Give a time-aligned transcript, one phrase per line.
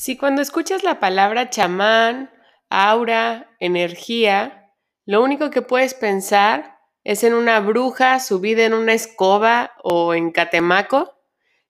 [0.00, 2.30] Si cuando escuchas la palabra chamán,
[2.70, 4.72] aura, energía,
[5.04, 10.30] lo único que puedes pensar es en una bruja subida en una escoba o en
[10.32, 11.20] catemaco,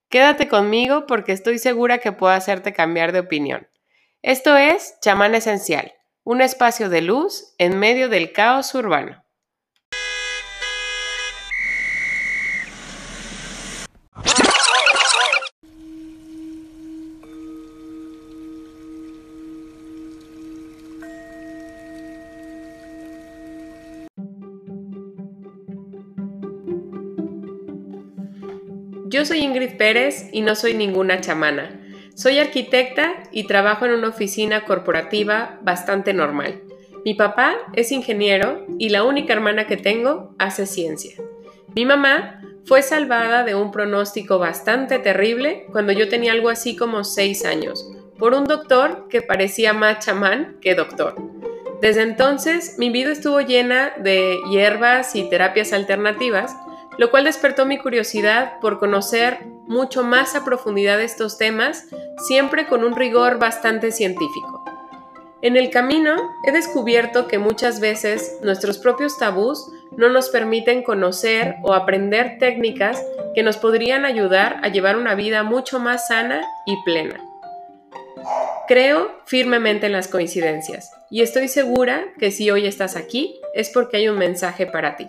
[0.09, 3.67] quédate conmigo porque estoy segura que puedo hacerte cambiar de opinión.
[4.23, 5.93] Esto es Chamán Esencial,
[6.23, 9.20] un espacio de luz en medio del caos urbano.
[29.13, 31.81] Yo soy Ingrid Pérez y no soy ninguna chamana.
[32.15, 36.63] Soy arquitecta y trabajo en una oficina corporativa bastante normal.
[37.05, 41.17] Mi papá es ingeniero y la única hermana que tengo hace ciencia.
[41.75, 47.03] Mi mamá fue salvada de un pronóstico bastante terrible cuando yo tenía algo así como
[47.03, 51.17] 6 años, por un doctor que parecía más chamán que doctor.
[51.83, 56.55] Desde entonces mi vida estuvo llena de hierbas y terapias alternativas
[57.01, 61.87] lo cual despertó mi curiosidad por conocer mucho más a profundidad estos temas,
[62.19, 64.63] siempre con un rigor bastante científico.
[65.41, 66.15] En el camino
[66.47, 73.03] he descubierto que muchas veces nuestros propios tabús no nos permiten conocer o aprender técnicas
[73.35, 77.19] que nos podrían ayudar a llevar una vida mucho más sana y plena.
[78.69, 83.97] Creo firmemente en las coincidencias y estoy segura que si hoy estás aquí es porque
[83.97, 85.09] hay un mensaje para ti.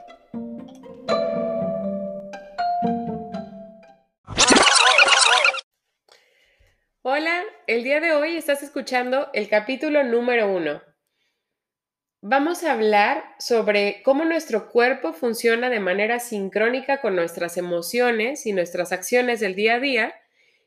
[7.21, 10.81] Hola, el día de hoy estás escuchando el capítulo número uno.
[12.19, 18.53] Vamos a hablar sobre cómo nuestro cuerpo funciona de manera sincrónica con nuestras emociones y
[18.53, 20.15] nuestras acciones del día a día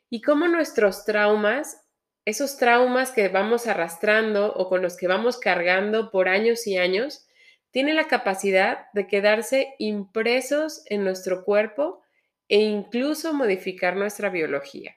[0.08, 1.88] y cómo nuestros traumas,
[2.24, 7.26] esos traumas que vamos arrastrando o con los que vamos cargando por años y años,
[7.72, 12.04] tienen la capacidad de quedarse impresos en nuestro cuerpo
[12.46, 14.94] e incluso modificar nuestra biología.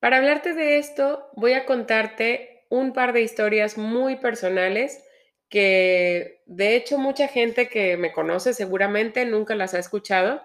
[0.00, 5.04] Para hablarte de esto, voy a contarte un par de historias muy personales
[5.48, 10.42] que de hecho mucha gente que me conoce seguramente nunca las ha escuchado,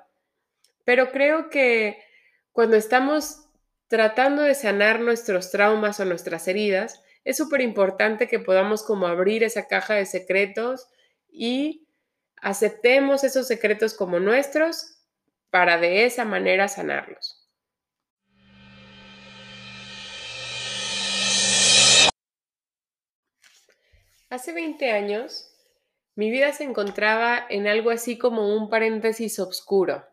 [0.85, 2.01] pero creo que
[2.51, 3.49] cuando estamos
[3.87, 9.43] tratando de sanar nuestros traumas o nuestras heridas, es súper importante que podamos como abrir
[9.43, 10.87] esa caja de secretos
[11.29, 11.87] y
[12.41, 14.99] aceptemos esos secretos como nuestros
[15.49, 17.42] para de esa manera sanarlos.
[24.33, 25.47] Hace 20 años,
[26.16, 30.07] mi vida se encontraba en algo así como un paréntesis oscuro,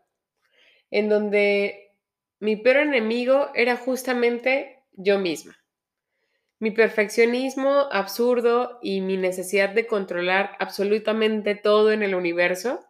[0.91, 1.95] en donde
[2.37, 5.57] mi peor enemigo era justamente yo misma.
[6.59, 12.85] Mi perfeccionismo absurdo y mi necesidad de controlar absolutamente todo en el universo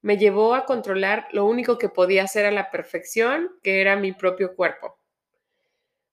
[0.00, 4.12] me llevó a controlar lo único que podía hacer a la perfección, que era mi
[4.12, 4.96] propio cuerpo.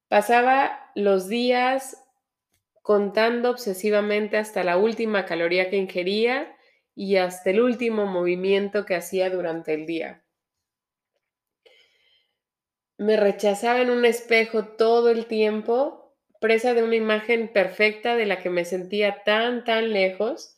[0.07, 2.08] Pasaba los días
[2.89, 6.57] contando obsesivamente hasta la última caloría que ingería
[6.95, 10.23] y hasta el último movimiento que hacía durante el día.
[12.97, 18.41] Me rechazaba en un espejo todo el tiempo, presa de una imagen perfecta de la
[18.41, 20.57] que me sentía tan, tan lejos,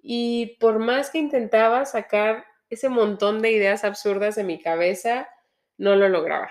[0.00, 5.28] y por más que intentaba sacar ese montón de ideas absurdas de mi cabeza,
[5.76, 6.50] no lo lograba.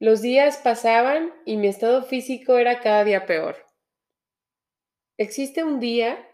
[0.00, 3.66] Los días pasaban y mi estado físico era cada día peor.
[5.18, 6.26] Existe un día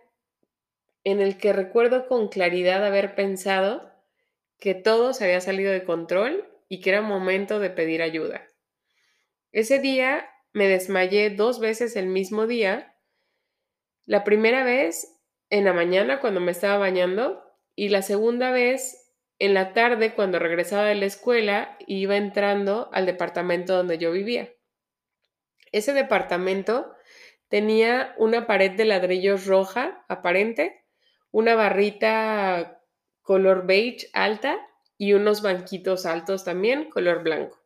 [1.02, 3.92] en el que recuerdo con claridad haber pensado
[4.60, 8.46] que todo se había salido de control y que era momento de pedir ayuda.
[9.50, 12.94] Ese día me desmayé dos veces el mismo día.
[14.04, 17.42] La primera vez en la mañana cuando me estaba bañando
[17.74, 19.05] y la segunda vez
[19.38, 24.52] en la tarde, cuando regresaba de la escuela, iba entrando al departamento donde yo vivía.
[25.72, 26.92] Ese departamento
[27.48, 30.84] tenía una pared de ladrillos roja aparente,
[31.30, 32.82] una barrita
[33.20, 34.58] color beige alta
[34.96, 37.60] y unos banquitos altos también color blanco.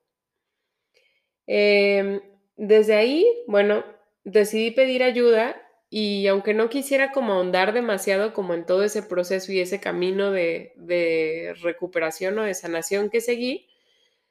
[1.47, 2.21] Em,
[2.57, 3.85] desde ahí, bueno,
[4.25, 5.57] decidí pedir ayuda
[5.93, 10.31] y aunque no quisiera como ahondar demasiado como en todo ese proceso y ese camino
[10.31, 13.69] de, recuperación o de sanación que seguí,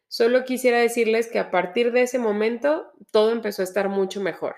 [0.08, 4.56] solo quisiera decirles que a partir de ese momento todo empezó a estar mucho mejor.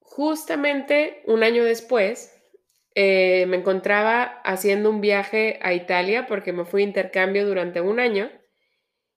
[0.00, 2.30] Justamente un año después,
[2.94, 7.98] eh, me encontraba haciendo un viaje a Italia porque me fui a intercambio durante un
[8.00, 8.30] año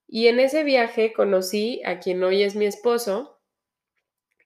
[0.07, 3.34] Y en ese viaje conocí a quien hoy es mi esposo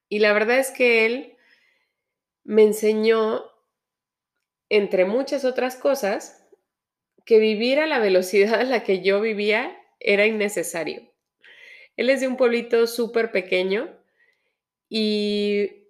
[0.10, 1.38] y la verdad es que él
[2.44, 3.44] me enseñó,
[4.70, 6.48] entre muchas otras cosas,
[7.26, 11.14] que vivir a la velocidad a la que yo vivía era innecesario.
[11.96, 13.96] Él es de un pueblito súper pequeño
[14.90, 15.86] y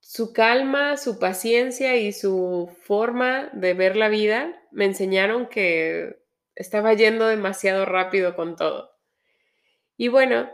[0.00, 6.20] su calma, su paciencia y su forma de ver la vida me enseñaron que
[6.56, 8.90] estaba yendo demasiado rápido con todo.
[9.96, 10.50] Y bueno,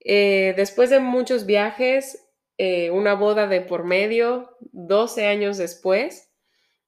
[0.00, 2.28] eh, después de muchos viajes,
[2.58, 6.32] eh, una boda de por medio, 12 años después,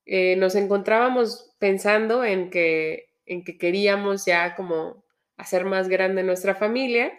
[0.07, 5.05] eh, nos encontrábamos pensando en que, en que queríamos ya como
[5.37, 7.13] hacer más grande nuestra familia.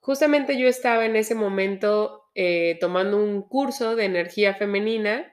[0.00, 2.18] Justamente yo estaba en ese momento
[2.80, 5.30] tomando un curso de energía femenina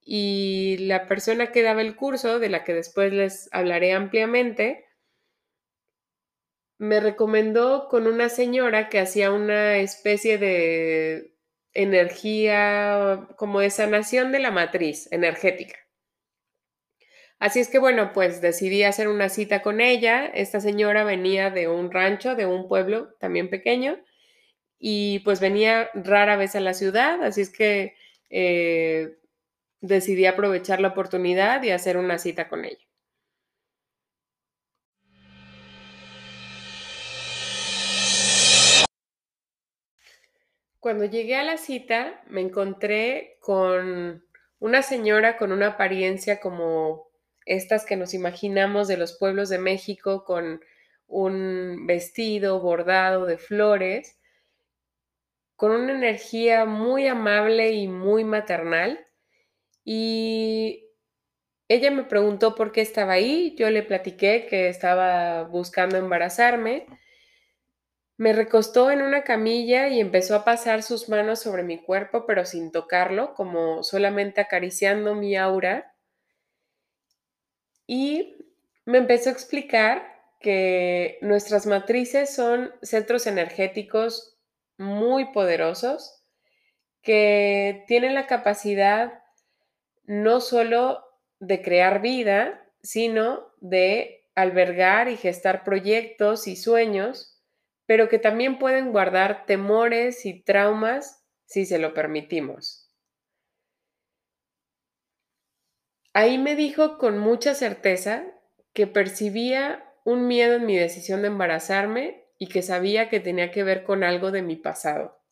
[0.00, 4.87] y la persona que daba el curso, de la que después les hablaré ampliamente,
[6.78, 11.34] me recomendó con una señora que hacía una especie de
[11.74, 15.76] energía, como de sanación de la matriz energética.
[17.38, 20.26] Así es que bueno, pues decidí hacer una cita con ella.
[20.26, 23.98] Esta señora venía de un rancho, de un pueblo también pequeño,
[24.78, 27.94] y pues venía rara vez a la ciudad, así es que
[28.30, 29.18] eh,
[29.80, 32.84] decidí aprovechar la oportunidad y hacer una cita con ella.
[40.80, 44.24] Cuando llegué a la cita me encontré con
[44.60, 47.08] una señora con una apariencia como
[47.46, 50.60] estas que nos imaginamos de los pueblos de México, con
[51.06, 54.18] un vestido bordado de flores,
[55.56, 59.06] con una energía muy amable y muy maternal.
[59.84, 60.90] Y
[61.68, 66.86] ella me preguntó por qué estaba ahí, yo le platiqué que estaba buscando embarazarme.
[68.18, 72.44] Me recostó en una camilla y empezó a pasar sus manos sobre mi cuerpo, pero
[72.44, 75.94] sin tocarlo, como solamente acariciando mi aura.
[77.86, 78.44] Y
[78.84, 80.02] me empezó a explicar
[80.40, 84.36] que nuestras matrices son centros energéticos
[84.78, 86.24] muy poderosos
[87.02, 89.22] que tienen la capacidad
[90.06, 91.04] no solo
[91.38, 97.37] de crear vida, sino de albergar y gestar proyectos y sueños,
[97.88, 102.94] pero que también pueden guardar temores y traumas si se lo permitimos.
[106.12, 108.26] Ahí me dijo con mucha certeza
[108.74, 113.64] que percibía un miedo en mi decisión de embarazarme y que sabía que tenía que
[113.64, 115.22] ver con algo de mi pasado.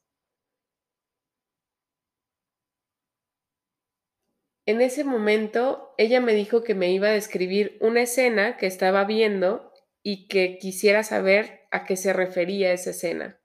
[4.65, 9.05] En ese momento, ella me dijo que me iba a describir una escena que estaba
[9.05, 9.66] viendo
[10.09, 13.41] y que quisiera saber a qué se refería esa escena.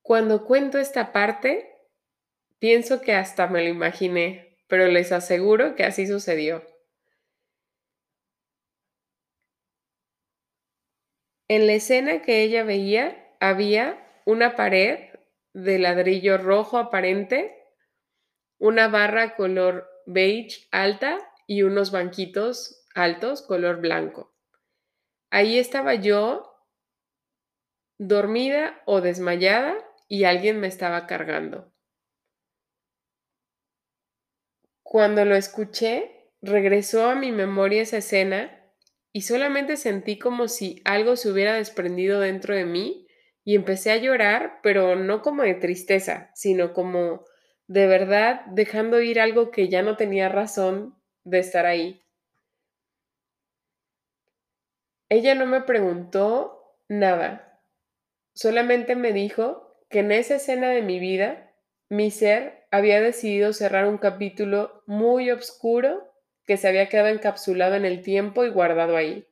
[0.00, 1.70] Cuando cuento esta parte,
[2.58, 6.64] pienso que hasta me lo imaginé, pero les aseguro que así sucedió.
[11.46, 15.10] En la escena que ella veía había una pared
[15.52, 17.54] de ladrillo rojo aparente
[18.56, 24.34] una barra color beige alta y unos banquitos altos color blanco.
[25.30, 26.50] Ahí estaba yo
[27.98, 29.76] dormida o desmayada
[30.08, 31.72] y alguien me estaba cargando.
[34.82, 38.72] Cuando lo escuché, regresó a mi memoria esa escena
[39.12, 43.06] y solamente sentí como si algo se hubiera desprendido dentro de mí
[43.44, 47.24] y empecé a llorar, pero no como de tristeza, sino como
[47.66, 52.05] de verdad dejando ir algo que ya no tenía razón de estar ahí.
[55.08, 57.62] Ella no me preguntó nada,
[58.34, 61.54] solamente me dijo que en esa escena de mi vida,
[61.88, 66.12] mi ser había decidido cerrar un capítulo muy oscuro
[66.44, 69.28] que se había quedado encapsulado en el tiempo y guardado ahí,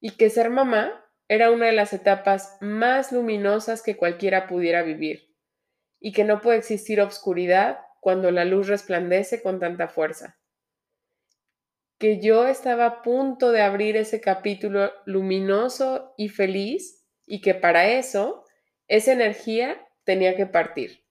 [0.00, 5.34] y que ser mamá era una de las etapas más luminosas que cualquiera pudiera vivir
[6.00, 10.38] y que no puede existir obscuridad cuando la luz resplandece con tanta fuerza.
[11.98, 17.88] Que yo estaba a punto de abrir ese capítulo luminoso y feliz y que para
[17.88, 18.44] eso
[18.86, 21.04] esa energía tenía que partir.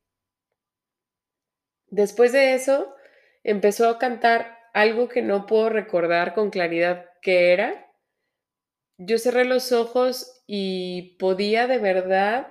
[1.89, 2.95] Después de eso,
[3.43, 7.91] empezó a cantar algo que no puedo recordar con claridad qué era.
[8.97, 12.47] Yo cerré los ojos y podía de verdad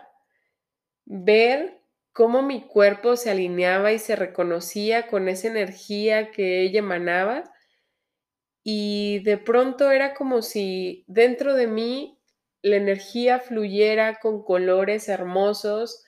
[1.04, 1.80] ver
[2.12, 7.44] cómo mi cuerpo se alineaba y se reconocía con esa energía que ella emanaba
[8.68, 12.18] y de pronto era como si dentro de mí
[12.62, 16.02] la energía fluyera con colores hermosos,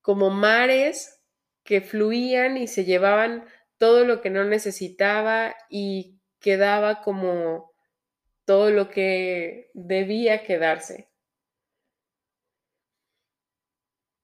[0.00, 1.20] como mares
[1.64, 3.44] que fluían y se llevaban
[3.76, 7.70] todo lo que no necesitaba y quedaba como
[8.46, 11.10] todo lo que debía quedarse.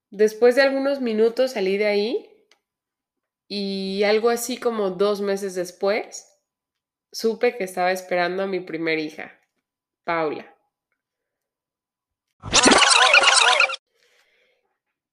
[0.09, 2.47] Después de algunos minutos salí de ahí
[3.47, 6.31] y algo así como dos meses después
[7.15, 9.39] supe que estaba esperando a mi primera hija,
[10.03, 10.53] Paula.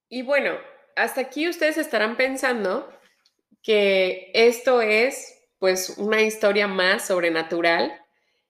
[0.09, 0.59] Y bueno,
[0.97, 2.93] hasta aquí ustedes estarán pensando
[3.63, 7.93] que esto es pues una historia más sobrenatural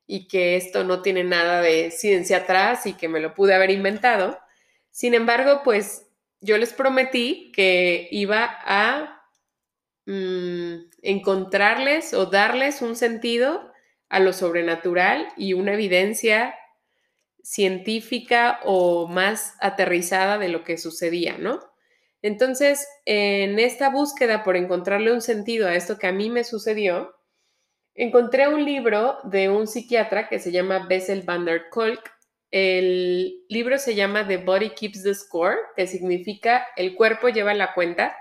[0.06, 3.70] y que esto no tiene nada de ciencia atrás y que me lo pude haber
[3.70, 4.40] inventado.
[4.90, 6.06] Sin embargo, pues
[6.40, 9.21] yo les prometí que iba a
[10.04, 13.70] Mm, encontrarles o darles un sentido
[14.08, 16.54] a lo sobrenatural y una evidencia
[17.44, 21.60] científica o más aterrizada de lo que sucedía, ¿no?
[22.20, 27.14] Entonces, en esta búsqueda por encontrarle un sentido a esto que a mí me sucedió,
[27.94, 32.10] encontré un libro de un psiquiatra que se llama Bessel van der Kolk.
[32.50, 37.72] El libro se llama The Body Keeps the Score, que significa el cuerpo lleva la
[37.72, 38.16] cuenta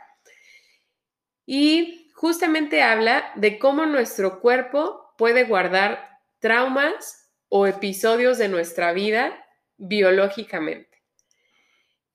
[1.53, 9.37] y justamente habla de cómo nuestro cuerpo puede guardar traumas o episodios de nuestra vida
[9.75, 11.03] biológicamente.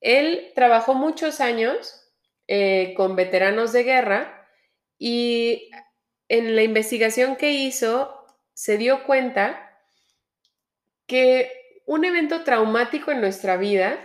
[0.00, 2.02] Él trabajó muchos años
[2.48, 4.48] eh, con veteranos de guerra
[4.98, 5.68] y
[6.28, 8.24] en la investigación que hizo
[8.54, 9.78] se dio cuenta
[11.04, 13.98] que un evento traumático en nuestra vida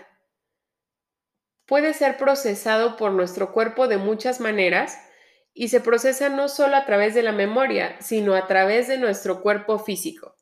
[1.65, 5.07] puede ser procesado por nuestro cuerpo de muchas maneras
[5.53, 9.41] y se procesa no solo a través de la memoria, sino a través de nuestro
[9.41, 10.35] cuerpo físico.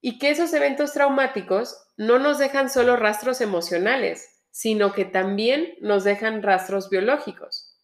[0.00, 6.04] Y que esos eventos traumáticos no nos dejan solo rastros emocionales, sino que también nos
[6.04, 7.76] dejan rastros biológicos.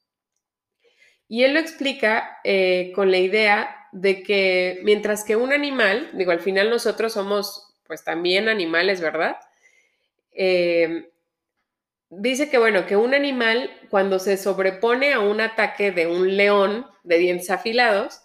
[1.29, 6.31] Y él lo explica eh, con la idea de que mientras que un animal, digo,
[6.31, 9.37] al final nosotros somos pues también animales, ¿verdad?
[10.33, 11.11] Eh,
[12.11, 16.87] dice que, bueno, que un animal cuando se sobrepone a un ataque de un león
[17.05, 18.21] de dientes afilados,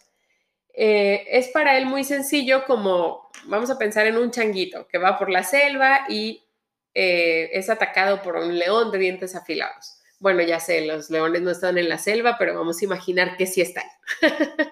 [0.74, 5.18] eh, es para él muy sencillo como, vamos a pensar en un changuito que va
[5.18, 6.46] por la selva y
[6.94, 9.98] eh, es atacado por un león de dientes afilados.
[10.20, 13.48] Bueno, ya sé, los leones no están en la selva, pero vamos a imaginar que
[13.48, 13.86] sí están.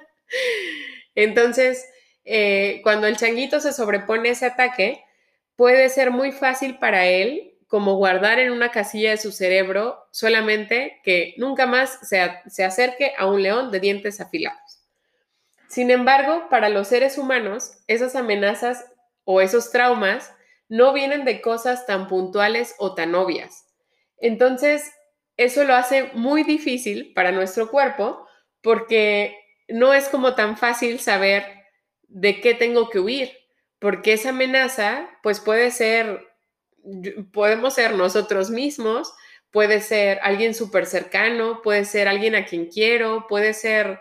[1.15, 1.85] Entonces,
[2.23, 5.03] eh, cuando el changuito se sobrepone a ese ataque,
[5.55, 10.99] puede ser muy fácil para él como guardar en una casilla de su cerebro solamente
[11.03, 14.81] que nunca más se, se acerque a un león de dientes afilados.
[15.67, 18.91] Sin embargo, para los seres humanos, esas amenazas
[19.23, 20.33] o esos traumas
[20.67, 23.67] no vienen de cosas tan puntuales o tan obvias.
[24.17, 24.91] Entonces,
[25.37, 28.27] eso lo hace muy difícil para nuestro cuerpo
[28.61, 31.45] porque no es como tan fácil saber
[32.07, 33.31] de qué tengo que huir,
[33.77, 36.28] porque esa amenaza pues puede ser
[37.31, 39.13] podemos ser nosotros mismos,
[39.51, 43.99] puede ser alguien súper cercano, puede ser alguien a quien quiero, puede ser,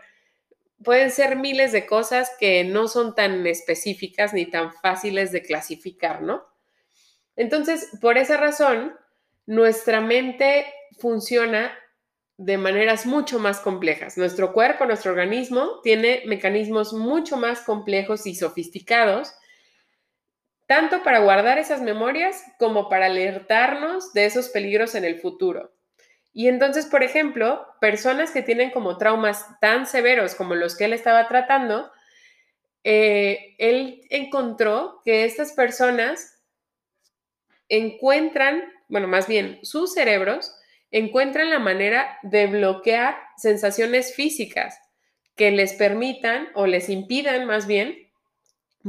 [0.83, 6.23] pueden ser miles de cosas que no son tan específicas ni tan fáciles de clasificar,
[6.23, 6.45] ¿no?
[7.37, 8.95] Entonces, por esa razón,
[9.47, 10.67] nuestra mente
[10.99, 11.73] funciona
[12.37, 14.17] de maneras mucho más complejas.
[14.17, 19.33] Nuestro cuerpo, nuestro organismo tiene mecanismos mucho más complejos y sofisticados
[20.69, 25.73] tanto para guardar esas memorias como para alertarnos de esos peligros en el futuro.
[26.35, 30.93] Y entonces, por ejemplo, personas que tienen como traumas tan severos como los que él
[30.93, 31.91] estaba tratando,
[32.85, 36.39] eh, él encontró que estas personas
[37.71, 40.55] encuentran, bueno, más bien sus cerebros
[40.91, 44.79] encuentran la manera de bloquear sensaciones físicas
[45.35, 48.08] que les permitan o les impidan más bien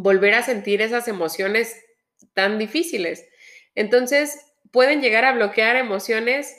[0.02, 1.76] volver a sentir esas emociones
[2.34, 3.28] tan difíciles.
[3.76, 4.40] Entonces,
[4.72, 6.56] pueden llegar a bloquear emociones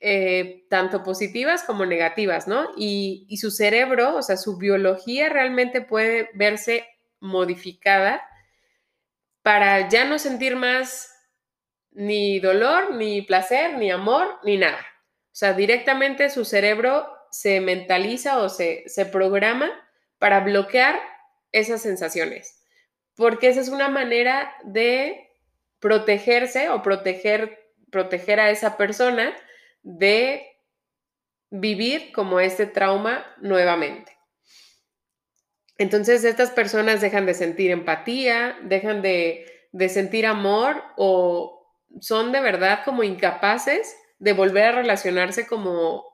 [0.00, 2.68] eh, tanto positivas como negativas, ¿no?
[2.76, 6.86] Y, y, su cerebro, o sea, su biología realmente puede verse
[7.20, 8.22] modificada
[9.42, 11.08] para ya no sentir más
[11.92, 14.80] ni dolor, ni placer, ni amor, ni nada.
[14.80, 19.70] O sea, directamente su cerebro se mentaliza o se, se programa
[20.18, 21.00] para bloquear
[21.52, 22.61] esas sensaciones
[23.16, 25.30] porque esa es una manera de
[25.80, 27.58] protegerse o proteger,
[27.90, 29.34] proteger a esa persona
[29.82, 30.46] de
[31.50, 34.16] vivir como este trauma nuevamente.
[35.78, 42.40] Entonces estas personas dejan de sentir empatía, dejan de, de sentir amor o son de
[42.40, 46.04] verdad como incapaces de volver a relacionarse como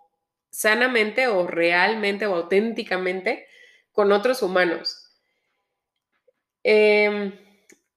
[0.51, 3.47] sanamente o realmente o auténticamente
[3.93, 5.08] con otros humanos.
[6.71, 7.33] Em,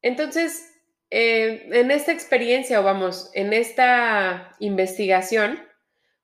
[0.02, 0.72] entonces,
[1.10, 5.62] eh, en esta experiencia, o vamos, en esta investigación,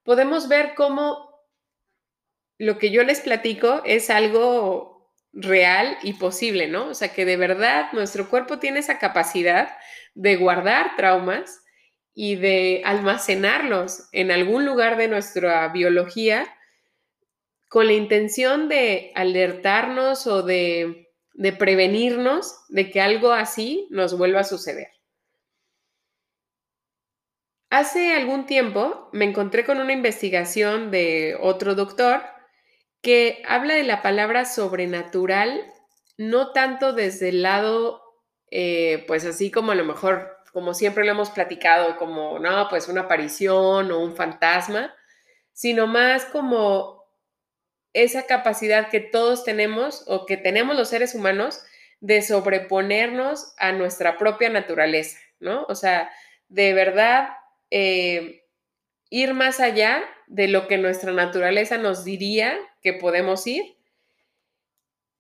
[0.03, 1.43] podemos ver cómo
[2.57, 6.87] lo que yo les platico es algo real y posible, ¿no?
[6.87, 9.77] O sea, que de verdad nuestro cuerpo tiene esa capacidad
[10.15, 11.65] de guardar traumas
[12.13, 16.47] y de almacenarlos en algún lugar de nuestra biología
[17.67, 21.06] con la intención de alertarnos o de,
[21.37, 24.89] de, prevenirnos de que algo así nos vuelva a suceder.
[27.69, 32.21] Hace algún tiempo me encontré con una investigación de otro doctor
[33.01, 35.71] que habla de la palabra sobrenatural,
[36.17, 38.01] no tanto desde el lado,
[38.49, 42.87] eh, pues así como a lo mejor como siempre lo hemos platicado, como, no, pues
[42.87, 44.91] una aparición o un fantasma,
[45.53, 46.96] sino más como
[47.93, 51.63] esa capacidad que todos tenemos o que tenemos los seres humanos
[51.99, 55.63] de sobreponernos a nuestra propia naturaleza, ¿no?
[55.67, 56.11] O sea,
[56.47, 57.29] de verdad
[57.71, 58.45] eh,
[59.09, 63.77] ir más allá de lo que nuestra naturaleza nos diría que podemos ir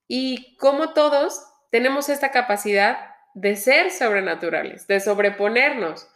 [0.07, 6.07] y como todos tenemos esta capacidad de ser sobrenaturales, de sobreponernos,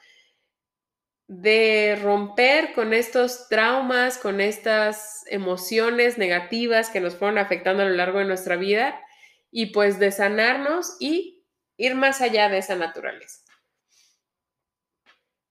[1.33, 7.95] de romper con estos traumas, con estas emociones negativas que nos fueron afectando a lo
[7.95, 9.01] largo de nuestra vida
[9.49, 11.45] y pues de sanarnos y
[11.77, 13.45] ir más allá de esa naturaleza.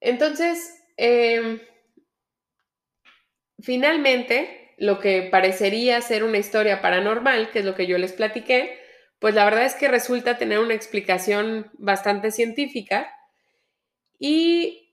[0.00, 1.60] Entonces, em,
[3.62, 8.78] finalmente, lo que parecería ser una historia paranormal, que es lo que yo les platiqué,
[9.18, 13.10] pues la verdad es que resulta tener una explicación bastante científica.
[14.18, 14.89] Y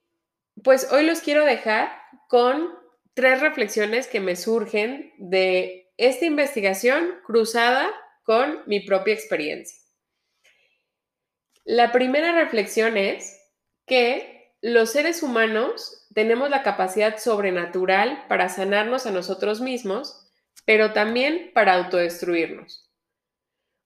[0.64, 1.92] pues hoy los quiero dejar
[2.28, 2.74] con
[3.14, 7.90] tres reflexiones que me surgen de esta investigación cruzada
[8.24, 9.78] con mi propia experiencia.
[11.64, 13.42] La primera reflexión es
[13.86, 20.32] que los seres humanos tenemos la capacidad sobrenatural para sanarnos a nosotros mismos,
[20.66, 22.90] pero también para autodestruirnos.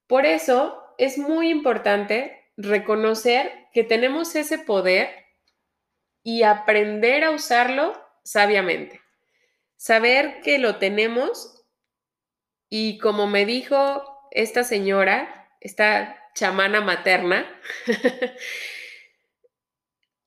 [0.08, 5.10] Por eso es muy importante reconocer que tenemos ese poder
[6.24, 9.02] y aprender a usarlo sabiamente.
[9.78, 11.66] Saber que lo tenemos
[12.70, 17.46] y como me dijo esta señora, esta chamana materna,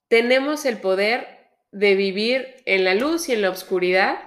[0.08, 4.18] tenemos el poder de vivir en la luz y en la oscuridad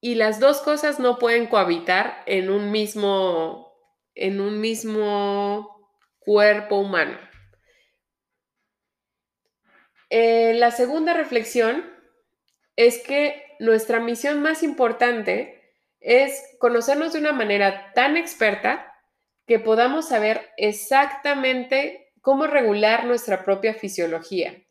[0.00, 3.74] y las dos cosas no pueden cohabitar en un mismo,
[4.14, 7.18] en un mismo cuerpo humano.
[10.10, 11.84] Eh, la segunda reflexión
[12.76, 18.92] es que nuestra misión más importante es conocernos de una manera tan experta
[19.46, 24.62] que podamos saber exactamente cómo regular nuestra propia fisiología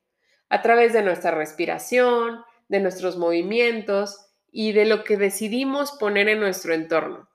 [0.49, 6.39] a través de nuestra respiración, de nuestros movimientos, y de lo que decidimos poner en
[6.39, 7.29] nuestro entorno.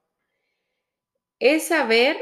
[1.38, 2.17] Es saber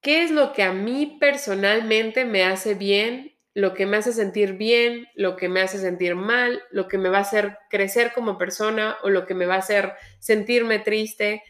[0.00, 4.58] qué es lo que a mí personalmente me hace bien, lo que me hace sentir
[4.58, 8.36] bien, lo que me hace sentir mal, lo que me va a hacer crecer como
[8.36, 11.42] persona o lo que me va a hacer sentirme triste.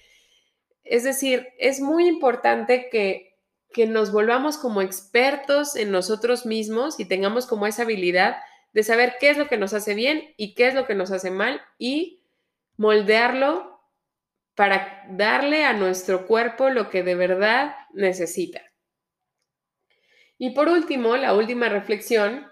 [0.84, 3.34] Es decir, es muy importante que,
[3.72, 8.36] que nos volvamos como expertos en nosotros mismos y tengamos como esa habilidad
[8.72, 11.10] de saber qué es lo que nos hace bien y qué es lo que nos
[11.10, 12.22] hace mal y
[12.76, 13.80] moldearlo
[14.54, 18.62] para darle a nuestro cuerpo lo que de verdad necesita.
[20.38, 22.46] Y por último, la última reflexión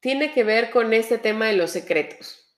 [0.00, 2.54] tiene que ver con este tema de los secretos.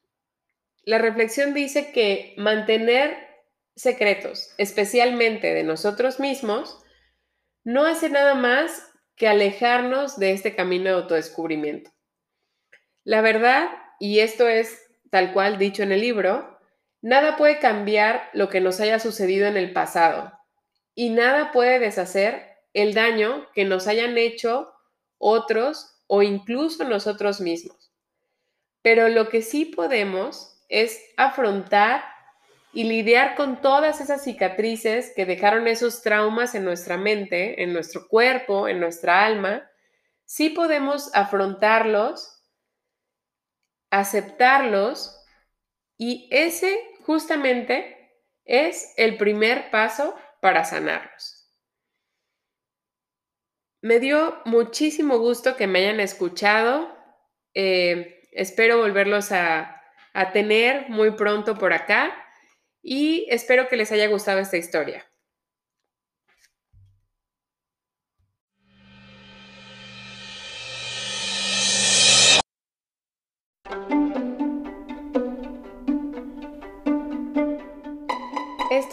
[0.83, 3.17] La reflexión dice que mantener
[3.75, 6.83] secretos, especialmente de nosotros mismos,
[7.65, 11.91] no hace nada más que alejarnos de este camino de autodescubrimiento.
[13.05, 16.59] La verdad, y esto es tal cual dicho en el libro,
[17.01, 20.33] nada puede cambiar lo que nos haya sucedido en el pasado
[20.95, 24.73] y nada puede deshacer el daño que nos hayan hecho
[25.19, 27.93] otros o incluso nosotros mismos.
[28.83, 32.05] Pero lo que sí podemos es afrontar
[32.73, 38.07] y lidiar con todas esas cicatrices que dejaron esos traumas en nuestra mente, en nuestro
[38.07, 39.69] cuerpo, en nuestra alma.
[40.25, 42.37] Sí podemos afrontarlos
[43.91, 45.19] aceptarlos
[45.97, 48.11] y ese justamente
[48.45, 51.36] es el primer paso para sanarlos.
[53.83, 56.95] Me dio muchísimo gusto que me hayan escuchado.
[57.55, 62.17] Eh, espero volverlos a, a tener muy pronto por acá
[62.83, 65.07] y espero que les haya gustado esta historia.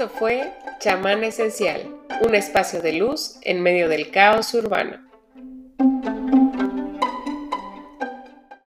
[0.03, 1.81] Esto fue Chamán Esencial,
[2.19, 4.97] un espacio de luz en medio del caos urbano.